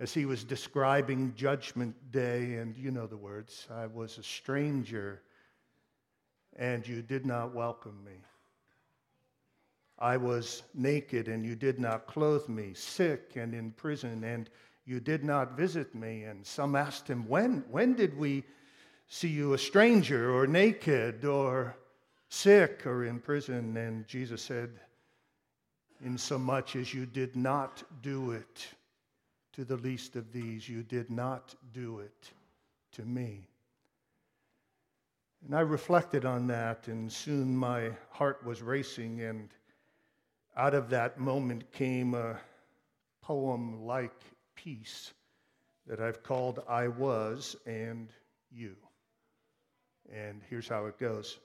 as 0.00 0.14
he 0.14 0.24
was 0.24 0.42
describing 0.42 1.34
Judgment 1.36 1.94
Day. 2.12 2.54
And 2.54 2.74
you 2.78 2.90
know 2.90 3.06
the 3.06 3.14
words 3.18 3.68
I 3.70 3.88
was 3.88 4.16
a 4.16 4.22
stranger, 4.22 5.20
and 6.58 6.88
you 6.88 7.02
did 7.02 7.26
not 7.26 7.54
welcome 7.54 8.02
me. 8.06 8.14
I 9.98 10.16
was 10.16 10.62
naked 10.74 11.28
and 11.28 11.44
you 11.44 11.56
did 11.56 11.78
not 11.78 12.06
clothe 12.06 12.48
me, 12.48 12.74
sick 12.74 13.32
and 13.36 13.54
in 13.54 13.72
prison 13.72 14.24
and 14.24 14.50
you 14.86 15.00
did 15.00 15.24
not 15.24 15.56
visit 15.56 15.94
me. 15.94 16.24
And 16.24 16.46
some 16.46 16.76
asked 16.76 17.08
him, 17.08 17.28
When, 17.28 17.64
when 17.70 17.94
did 17.94 18.16
we 18.16 18.44
see 19.08 19.28
you 19.28 19.52
a 19.52 19.58
stranger 19.58 20.32
or 20.32 20.46
naked 20.46 21.24
or 21.24 21.76
sick 22.28 22.86
or 22.86 23.04
in 23.04 23.18
prison? 23.18 23.76
And 23.76 24.06
Jesus 24.06 24.42
said, 24.42 24.70
In 26.04 26.16
so 26.16 26.38
much 26.38 26.76
as 26.76 26.94
you 26.94 27.04
did 27.04 27.34
not 27.34 27.82
do 28.00 28.30
it 28.30 28.66
to 29.54 29.64
the 29.64 29.76
least 29.76 30.14
of 30.14 30.32
these, 30.32 30.68
you 30.68 30.82
did 30.82 31.10
not 31.10 31.54
do 31.72 31.98
it 31.98 32.30
to 32.92 33.02
me. 33.02 33.48
And 35.44 35.54
I 35.54 35.60
reflected 35.60 36.24
on 36.24 36.46
that, 36.48 36.88
and 36.88 37.10
soon 37.10 37.56
my 37.56 37.90
heart 38.10 38.44
was 38.44 38.62
racing 38.62 39.22
and 39.22 39.48
out 40.56 40.74
of 40.74 40.90
that 40.90 41.18
moment 41.18 41.70
came 41.72 42.14
a 42.14 42.38
poem 43.22 43.84
like 43.84 44.20
piece 44.54 45.12
that 45.86 46.00
I've 46.00 46.22
called 46.22 46.60
I 46.68 46.88
Was 46.88 47.56
and 47.66 48.08
You. 48.50 48.76
And 50.12 50.40
here's 50.48 50.68
how 50.68 50.86
it 50.86 50.98
goes 50.98 51.38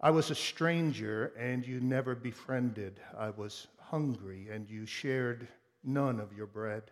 I 0.00 0.10
was 0.10 0.30
a 0.30 0.34
stranger 0.34 1.32
and 1.38 1.66
you 1.66 1.80
never 1.80 2.14
befriended. 2.14 3.00
I 3.16 3.30
was 3.30 3.68
hungry 3.78 4.48
and 4.50 4.68
you 4.68 4.86
shared 4.86 5.46
none 5.84 6.20
of 6.20 6.32
your 6.32 6.46
bread. 6.46 6.84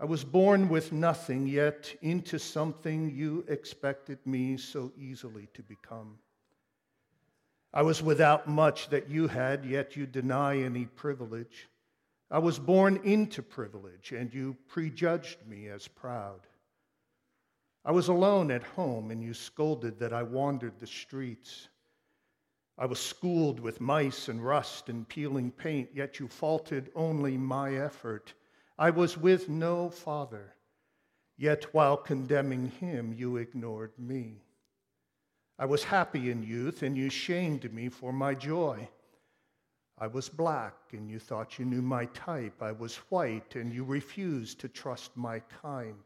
I 0.00 0.04
was 0.04 0.22
born 0.22 0.68
with 0.68 0.92
nothing, 0.92 1.48
yet 1.48 1.92
into 2.02 2.38
something 2.38 3.10
you 3.10 3.44
expected 3.48 4.18
me 4.24 4.56
so 4.56 4.92
easily 4.96 5.48
to 5.54 5.62
become. 5.62 6.18
I 7.72 7.82
was 7.82 8.02
without 8.02 8.48
much 8.48 8.88
that 8.88 9.10
you 9.10 9.28
had, 9.28 9.64
yet 9.64 9.94
you 9.96 10.06
deny 10.06 10.58
any 10.58 10.86
privilege. 10.86 11.68
I 12.30 12.38
was 12.38 12.58
born 12.58 13.00
into 13.04 13.42
privilege, 13.42 14.12
and 14.12 14.32
you 14.32 14.56
prejudged 14.68 15.46
me 15.46 15.68
as 15.68 15.86
proud. 15.86 16.40
I 17.84 17.92
was 17.92 18.08
alone 18.08 18.50
at 18.50 18.62
home, 18.62 19.10
and 19.10 19.22
you 19.22 19.34
scolded 19.34 19.98
that 19.98 20.12
I 20.12 20.22
wandered 20.22 20.78
the 20.78 20.86
streets. 20.86 21.68
I 22.76 22.86
was 22.86 23.00
schooled 23.00 23.60
with 23.60 23.80
mice 23.80 24.28
and 24.28 24.44
rust 24.44 24.88
and 24.88 25.08
peeling 25.08 25.50
paint, 25.50 25.90
yet 25.94 26.20
you 26.20 26.28
faulted 26.28 26.90
only 26.94 27.36
my 27.36 27.74
effort. 27.74 28.34
I 28.78 28.90
was 28.90 29.18
with 29.18 29.48
no 29.48 29.90
father, 29.90 30.54
yet 31.36 31.74
while 31.74 31.96
condemning 31.96 32.68
him, 32.68 33.12
you 33.12 33.36
ignored 33.36 33.92
me. 33.98 34.42
I 35.58 35.66
was 35.66 35.82
happy 35.82 36.30
in 36.30 36.42
youth, 36.42 36.82
and 36.82 36.96
you 36.96 37.10
shamed 37.10 37.72
me 37.72 37.88
for 37.88 38.12
my 38.12 38.34
joy. 38.34 38.88
I 39.98 40.06
was 40.06 40.28
black, 40.28 40.74
and 40.92 41.10
you 41.10 41.18
thought 41.18 41.58
you 41.58 41.64
knew 41.64 41.82
my 41.82 42.04
type. 42.06 42.62
I 42.62 42.70
was 42.70 42.94
white, 43.10 43.56
and 43.56 43.72
you 43.72 43.82
refused 43.82 44.60
to 44.60 44.68
trust 44.68 45.16
my 45.16 45.40
kind. 45.62 46.02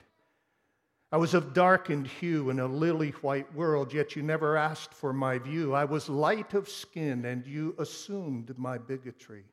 I 1.11 1.19
was 1.19 1.35
of 1.35 1.53
darkened 1.53 2.07
hue 2.07 2.49
in 2.49 2.59
a 2.61 2.67
lily 2.67 3.11
white 3.21 3.55
world, 3.55 3.93
yet 3.93 4.17
you 4.17 4.23
never 4.23 4.57
asked 4.57 4.95
for 4.95 5.13
my 5.13 5.37
view. 5.37 5.75
I 5.75 5.85
was 5.85 6.09
light 6.09 6.55
of 6.55 6.71
skin, 6.71 7.27
and 7.27 7.47
you 7.47 7.75
assumed 7.79 8.59
my 8.59 8.79
bigotry. 8.79 9.45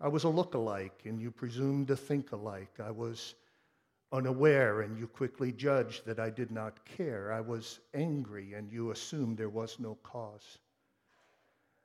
I 0.00 0.06
was 0.06 0.22
a 0.22 0.28
look-alike, 0.28 1.02
and 1.04 1.20
you 1.20 1.32
presumed 1.32 1.88
to 1.88 1.96
think 1.96 2.30
alike. 2.30 2.78
I 2.78 2.92
was 2.92 3.34
unaware, 4.12 4.82
and 4.82 4.98
you 4.98 5.06
quickly 5.06 5.52
judged 5.52 6.04
that 6.06 6.20
I 6.20 6.30
did 6.30 6.50
not 6.50 6.84
care. 6.84 7.32
I 7.32 7.40
was 7.40 7.80
angry, 7.94 8.52
and 8.54 8.70
you 8.70 8.90
assumed 8.90 9.38
there 9.38 9.48
was 9.48 9.78
no 9.78 9.96
cause. 10.02 10.58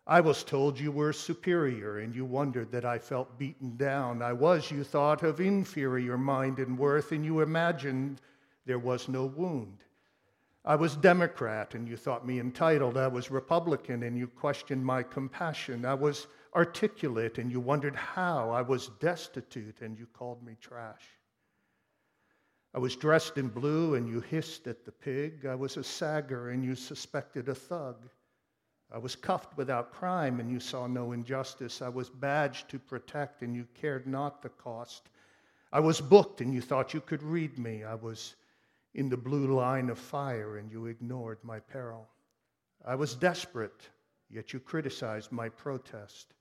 I 0.05 0.21
was 0.21 0.43
told 0.43 0.79
you 0.79 0.91
were 0.91 1.11
superior, 1.11 1.99
and 1.99 2.15
you 2.15 2.23
wondered 2.23 2.71
that 2.71 2.85
I 2.85 2.97
felt 2.97 3.37
beaten 3.37 3.75
down. 3.75 4.21
I 4.21 4.31
was, 4.33 4.71
you 4.71 4.83
thought, 4.83 5.23
of 5.23 5.41
inferior 5.41 6.17
mind 6.17 6.59
and 6.59 6.77
worth, 6.77 7.11
and 7.11 7.25
you 7.25 7.41
imagined 7.41 8.21
there 8.65 8.79
was 8.79 9.09
no 9.09 9.25
wound. 9.25 9.83
I 10.63 10.75
was 10.75 10.95
Democrat, 10.95 11.75
and 11.75 11.87
you 11.87 11.97
thought 11.97 12.27
me 12.27 12.39
entitled. 12.39 12.97
I 12.97 13.07
was 13.07 13.31
Republican, 13.31 14.03
and 14.03 14.17
you 14.17 14.27
questioned 14.27 14.85
my 14.85 15.03
compassion. 15.03 15.85
I 15.85 15.93
was 15.93 16.27
articulate, 16.55 17.37
and 17.37 17.51
you 17.51 17.59
wondered 17.59 17.95
how. 17.95 18.49
I 18.51 18.61
was 18.61 18.89
destitute, 18.99 19.81
and 19.81 19.97
you 19.97 20.07
called 20.07 20.41
me 20.41 20.55
trash. 20.61 21.16
I 22.77 22.79
was 22.79 22.95
dressed 22.95 23.39
in 23.39 23.47
blue, 23.47 23.95
and 23.95 24.07
you 24.07 24.19
hissed 24.19 24.67
at 24.67 24.85
the 24.85 24.91
pig. 24.91 25.47
I 25.47 25.55
was 25.55 25.77
a 25.77 25.83
sagger, 25.83 26.51
and 26.51 26.63
you 26.63 26.75
suspected 26.75 27.49
a 27.49 27.55
thug. 27.55 28.07
I 28.91 28.99
was 28.99 29.15
cuffed 29.15 29.57
without 29.57 29.91
crime, 29.91 30.39
and 30.39 30.51
you 30.51 30.59
saw 30.59 30.85
no 30.85 31.11
injustice. 31.13 31.81
I 31.81 31.89
was 31.89 32.11
badged 32.11 32.69
to 32.69 32.77
protect, 32.77 33.41
and 33.41 33.55
you 33.55 33.65
cared 33.73 34.05
not 34.05 34.43
the 34.43 34.49
cost. 34.49 35.09
I 35.73 35.79
was 35.79 35.99
booked, 35.99 36.41
and 36.41 36.53
you 36.53 36.61
thought 36.61 36.93
you 36.93 37.01
could 37.01 37.23
read 37.23 37.57
me. 37.57 37.83
I 37.83 37.95
was 37.95 38.35
in 38.93 39.09
the 39.09 39.17
blue 39.17 39.55
line 39.55 39.89
of 39.89 39.97
fire, 39.97 40.57
and 40.57 40.71
you 40.71 40.85
ignored 40.85 41.39
my 41.41 41.59
peril. 41.59 42.07
I 42.85 42.93
was 42.93 43.15
desperate, 43.15 43.89
yet 44.29 44.53
you 44.53 44.59
criticized 44.59 45.31
my 45.31 45.49
protest. 45.49 46.35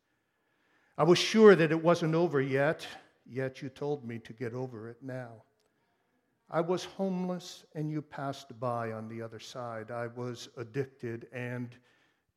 I 0.98 1.04
was 1.04 1.18
sure 1.18 1.56
that 1.56 1.72
it 1.72 1.82
wasn't 1.82 2.14
over 2.14 2.42
yet, 2.42 2.86
yet 3.24 3.62
you 3.62 3.70
told 3.70 4.06
me 4.06 4.18
to 4.18 4.34
get 4.34 4.52
over 4.52 4.90
it 4.90 4.98
now. 5.02 5.45
I 6.50 6.60
was 6.60 6.84
homeless, 6.84 7.64
and 7.74 7.90
you 7.90 8.00
passed 8.00 8.58
by 8.60 8.92
on 8.92 9.08
the 9.08 9.20
other 9.20 9.40
side. 9.40 9.90
I 9.90 10.06
was 10.06 10.48
addicted, 10.56 11.26
and 11.32 11.76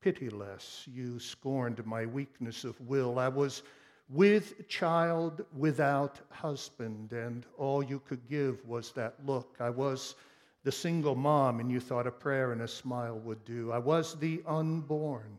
pitiless. 0.01 0.87
You 0.87 1.19
scorned 1.19 1.85
my 1.85 2.05
weakness 2.05 2.63
of 2.63 2.79
will. 2.81 3.19
I 3.19 3.27
was 3.27 3.63
with 4.09 4.67
child 4.67 5.45
without 5.55 6.19
husband, 6.31 7.13
and 7.13 7.45
all 7.57 7.83
you 7.83 7.99
could 7.99 8.27
give 8.27 8.65
was 8.67 8.91
that 8.93 9.13
look. 9.25 9.57
I 9.59 9.69
was 9.69 10.15
the 10.63 10.71
single 10.71 11.15
mom, 11.15 11.59
and 11.59 11.71
you 11.71 11.79
thought 11.79 12.07
a 12.07 12.11
prayer 12.11 12.51
and 12.51 12.61
a 12.61 12.67
smile 12.67 13.19
would 13.19 13.45
do. 13.45 13.71
I 13.71 13.77
was 13.77 14.15
the 14.15 14.41
unborn, 14.47 15.37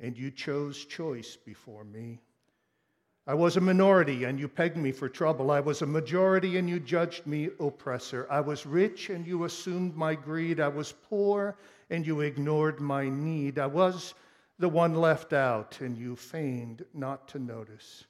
and 0.00 0.16
you 0.16 0.30
chose 0.30 0.84
choice 0.84 1.36
before 1.36 1.84
me. 1.84 2.20
I 3.28 3.34
was 3.34 3.56
a 3.56 3.60
minority, 3.60 4.24
and 4.24 4.38
you 4.38 4.46
pegged 4.46 4.76
me 4.76 4.92
for 4.92 5.08
trouble. 5.08 5.50
I 5.50 5.58
was 5.58 5.82
a 5.82 5.86
majority, 5.86 6.58
and 6.58 6.68
you 6.68 6.78
judged 6.78 7.26
me 7.26 7.50
oppressor. 7.58 8.26
I 8.30 8.40
was 8.40 8.66
rich, 8.66 9.10
and 9.10 9.26
you 9.26 9.44
assumed 9.44 9.96
my 9.96 10.14
greed. 10.14 10.60
I 10.60 10.68
was 10.68 10.94
poor, 11.08 11.56
and 11.90 12.06
you 12.06 12.20
ignored 12.20 12.80
my 12.80 13.08
need. 13.08 13.58
I 13.58 13.66
was 13.66 14.14
the 14.60 14.68
one 14.68 14.94
left 14.94 15.32
out, 15.32 15.80
and 15.80 15.98
you 15.98 16.14
feigned 16.14 16.84
not 16.94 17.26
to 17.28 17.40
notice. 17.40 18.04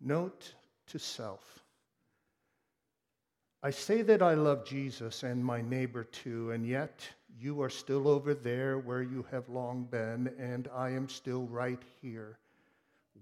Note 0.00 0.54
to 0.86 0.98
self. 1.00 1.64
I 3.64 3.70
say 3.70 4.02
that 4.02 4.22
I 4.22 4.34
love 4.34 4.64
Jesus 4.64 5.22
and 5.22 5.44
my 5.44 5.62
neighbor 5.62 6.04
too, 6.04 6.50
and 6.50 6.66
yet 6.66 7.08
you 7.40 7.62
are 7.62 7.70
still 7.70 8.08
over 8.08 8.34
there 8.34 8.78
where 8.78 9.02
you 9.02 9.24
have 9.30 9.48
long 9.48 9.84
been, 9.84 10.32
and 10.38 10.68
I 10.74 10.90
am 10.90 11.08
still 11.08 11.46
right 11.46 11.80
here, 12.00 12.38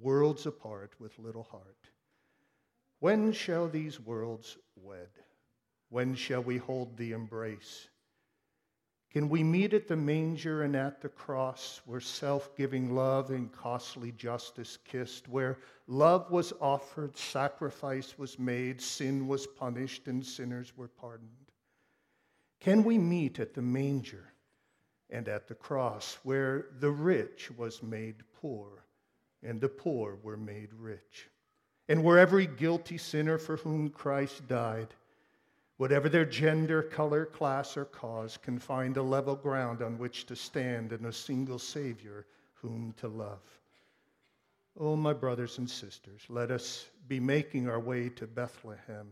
worlds 0.01 0.47
apart 0.47 0.93
with 0.99 1.19
little 1.19 1.45
heart. 1.45 1.89
When 3.01 3.33
shall 3.33 3.69
these 3.69 4.01
worlds 4.01 4.59
wed? 4.77 5.09
When 5.89 6.15
shall 6.15 6.43
we 6.43 6.59
hold 6.59 6.97
the 6.97 7.13
embrace? 7.13 7.89
Can 9.11 9.29
we 9.29 9.43
meet 9.43 9.75
at 9.75 9.89
the 9.89 9.97
manger 9.97 10.63
and 10.63 10.77
at 10.77 11.01
the 11.01 11.09
cross 11.09 11.81
where 11.85 12.01
self 12.01 12.57
giving 12.57 12.95
love 12.95 13.31
and 13.31 13.51
costly 13.51 14.13
justice 14.13 14.79
kissed, 14.85 15.29
where 15.29 15.59
love 15.89 16.31
was 16.31 16.53
offered, 16.61 17.17
sacrifice 17.17 18.17
was 18.17 18.39
made, 18.39 18.81
sin 18.81 19.27
was 19.27 19.49
punished, 19.49 20.07
and 20.07 20.25
sinners 20.25 20.77
were 20.77 20.87
pardoned? 20.87 21.31
Can 22.61 22.85
we 22.85 22.99
meet 22.99 23.41
at 23.41 23.55
the 23.55 23.63
manger 23.63 24.33
and 25.09 25.27
at 25.27 25.49
the 25.49 25.57
cross 25.57 26.19
where 26.23 26.67
the 26.79 26.91
rich 26.91 27.51
was 27.57 27.83
made 27.83 28.23
poor 28.41 28.85
and 29.43 29.61
the 29.61 29.69
poor 29.69 30.19
were 30.23 30.37
made 30.37 30.73
rich, 30.75 31.29
and 31.89 32.03
where 32.05 32.19
every 32.19 32.47
guilty 32.47 32.99
sinner 32.99 33.39
for 33.39 33.57
whom 33.57 33.91
Christ 33.91 34.47
died 34.49 34.95
whatever 35.81 36.11
their 36.11 36.27
gender, 36.27 36.83
color, 36.83 37.25
class, 37.25 37.75
or 37.75 37.87
cause, 37.87 38.37
can 38.37 38.59
find 38.59 38.99
a 38.99 39.03
level 39.03 39.35
ground 39.35 39.81
on 39.81 39.97
which 39.97 40.27
to 40.27 40.37
stand 40.37 40.93
and 40.93 41.07
a 41.07 41.13
single 41.13 41.59
Savior 41.59 42.27
whom 42.53 42.93
to 42.99 43.09
love. 43.09 43.41
Oh, 44.79 44.95
my 44.95 45.15
brothers 45.15 45.57
and 45.57 45.71
sisters, 45.71 46.21
let 46.29 46.51
us 46.51 46.85
be 47.09 47.19
making 47.19 47.67
our 47.67 47.81
way 47.81 48.11
to 48.11 48.27
Bethlehem 48.27 49.09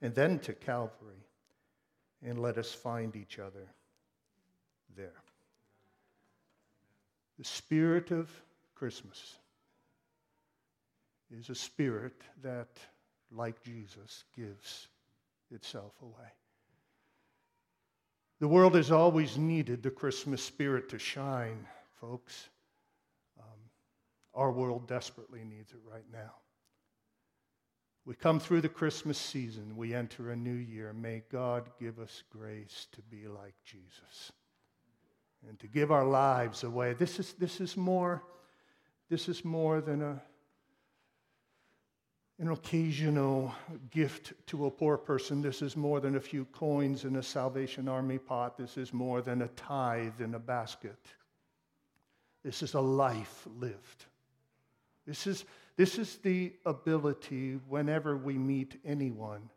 and 0.00 0.14
then 0.14 0.38
to 0.38 0.54
Calvary, 0.54 1.26
and 2.24 2.40
let 2.40 2.56
us 2.56 2.72
find 2.72 3.14
each 3.14 3.38
other 3.38 3.68
there. 4.96 5.20
The 7.38 7.44
spirit 7.44 8.10
of 8.12 8.30
Christmas 8.74 9.36
is 11.32 11.50
a 11.50 11.54
spirit 11.54 12.20
that, 12.42 12.68
like 13.30 13.62
Jesus, 13.62 14.24
gives 14.36 14.88
itself 15.50 15.92
away. 16.02 16.32
The 18.40 18.48
world 18.48 18.74
has 18.74 18.90
always 18.90 19.38
needed 19.38 19.82
the 19.82 19.90
Christmas 19.90 20.42
spirit 20.42 20.88
to 20.88 20.98
shine, 20.98 21.66
folks. 22.00 22.48
Um, 23.38 23.60
our 24.34 24.50
world 24.50 24.88
desperately 24.88 25.44
needs 25.44 25.72
it 25.72 25.80
right 25.88 26.04
now. 26.12 26.34
We 28.04 28.14
come 28.16 28.40
through 28.40 28.62
the 28.62 28.68
Christmas 28.68 29.16
season, 29.16 29.76
we 29.76 29.94
enter 29.94 30.30
a 30.30 30.36
new 30.36 30.56
year. 30.56 30.92
May 30.92 31.22
God 31.30 31.70
give 31.78 32.00
us 32.00 32.24
grace 32.30 32.88
to 32.92 33.02
be 33.02 33.28
like 33.28 33.54
Jesus 33.64 34.32
and 35.48 35.58
to 35.60 35.68
give 35.68 35.92
our 35.92 36.04
lives 36.04 36.64
away. 36.64 36.94
This 36.94 37.20
is, 37.20 37.34
this 37.34 37.60
is, 37.60 37.76
more, 37.76 38.24
this 39.08 39.28
is 39.28 39.44
more 39.44 39.80
than 39.80 40.02
a 40.02 40.20
an 42.42 42.50
occasional 42.50 43.54
gift 43.92 44.32
to 44.48 44.66
a 44.66 44.70
poor 44.70 44.98
person. 44.98 45.40
This 45.40 45.62
is 45.62 45.76
more 45.76 46.00
than 46.00 46.16
a 46.16 46.20
few 46.20 46.44
coins 46.46 47.04
in 47.04 47.14
a 47.14 47.22
Salvation 47.22 47.88
Army 47.88 48.18
pot. 48.18 48.58
This 48.58 48.76
is 48.76 48.92
more 48.92 49.22
than 49.22 49.42
a 49.42 49.48
tithe 49.48 50.20
in 50.20 50.34
a 50.34 50.40
basket. 50.40 50.98
This 52.42 52.60
is 52.60 52.74
a 52.74 52.80
life 52.80 53.46
lived. 53.60 54.06
This 55.06 55.28
is, 55.28 55.44
this 55.76 56.00
is 56.00 56.16
the 56.16 56.52
ability, 56.66 57.60
whenever 57.68 58.16
we 58.16 58.34
meet 58.34 58.80
anyone, 58.84 59.48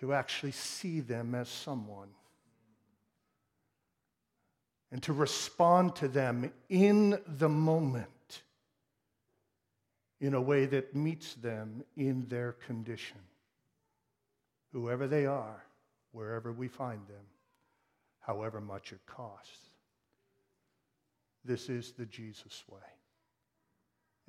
to 0.00 0.12
actually 0.12 0.52
see 0.52 1.00
them 1.00 1.34
as 1.34 1.48
someone 1.48 2.08
and 4.92 5.02
to 5.04 5.14
respond 5.14 5.96
to 5.96 6.08
them 6.08 6.52
in 6.68 7.18
the 7.26 7.48
moment 7.48 8.13
in 10.20 10.34
a 10.34 10.40
way 10.40 10.66
that 10.66 10.94
meets 10.94 11.34
them 11.34 11.84
in 11.96 12.26
their 12.28 12.52
condition, 12.52 13.18
whoever 14.72 15.06
they 15.06 15.26
are, 15.26 15.64
wherever 16.12 16.52
we 16.52 16.68
find 16.68 17.06
them, 17.08 17.24
however 18.20 18.60
much 18.60 18.92
it 18.92 19.04
costs. 19.06 19.68
This 21.44 21.68
is 21.68 21.92
the 21.92 22.06
Jesus 22.06 22.64
way. 22.68 22.78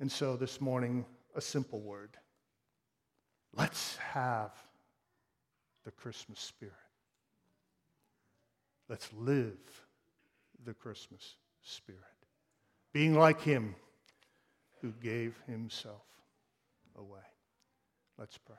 And 0.00 0.10
so 0.10 0.36
this 0.36 0.60
morning, 0.60 1.06
a 1.34 1.40
simple 1.40 1.80
word. 1.80 2.16
Let's 3.54 3.96
have 3.96 4.50
the 5.84 5.90
Christmas 5.90 6.40
spirit. 6.40 6.74
Let's 8.88 9.08
live 9.14 9.56
the 10.64 10.74
Christmas 10.74 11.36
spirit. 11.62 12.00
Being 12.92 13.14
like 13.14 13.40
him 13.40 13.74
who 14.80 14.92
gave 15.02 15.34
himself 15.46 16.02
away. 16.96 17.20
Let's 18.18 18.38
pray. 18.38 18.56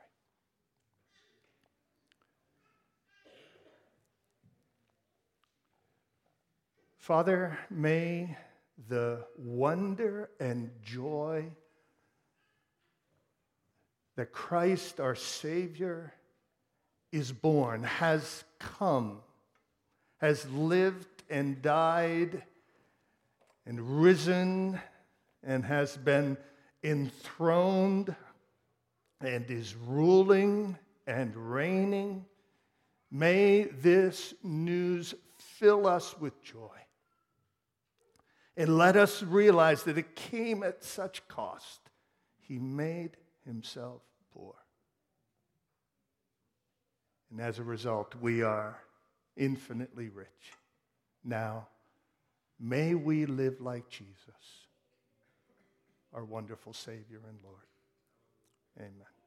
Father, 6.96 7.58
may 7.70 8.36
the 8.88 9.24
wonder 9.38 10.28
and 10.38 10.70
joy 10.84 11.46
that 14.16 14.32
Christ, 14.32 15.00
our 15.00 15.14
Savior, 15.14 16.12
is 17.10 17.32
born, 17.32 17.82
has 17.84 18.44
come, 18.58 19.20
has 20.18 20.48
lived 20.50 21.06
and 21.30 21.62
died 21.62 22.42
and 23.64 24.02
risen 24.02 24.78
and 25.42 25.64
has 25.64 25.96
been 25.96 26.36
enthroned 26.82 28.14
and 29.20 29.50
is 29.50 29.74
ruling 29.74 30.76
and 31.06 31.34
reigning. 31.36 32.24
May 33.10 33.64
this 33.64 34.34
news 34.42 35.14
fill 35.38 35.86
us 35.86 36.18
with 36.18 36.42
joy. 36.42 36.76
And 38.56 38.76
let 38.76 38.96
us 38.96 39.22
realize 39.22 39.84
that 39.84 39.98
it 39.98 40.16
came 40.16 40.62
at 40.62 40.82
such 40.82 41.26
cost. 41.28 41.80
He 42.40 42.58
made 42.58 43.16
himself 43.44 44.02
poor. 44.32 44.54
And 47.30 47.40
as 47.40 47.58
a 47.58 47.62
result, 47.62 48.14
we 48.20 48.42
are 48.42 48.78
infinitely 49.36 50.08
rich. 50.08 50.26
Now, 51.24 51.68
may 52.58 52.94
we 52.94 53.26
live 53.26 53.60
like 53.60 53.88
Jesus, 53.88 54.57
our 56.14 56.24
wonderful 56.24 56.72
Savior 56.72 57.20
and 57.28 57.38
Lord. 57.42 57.66
Amen. 58.78 59.17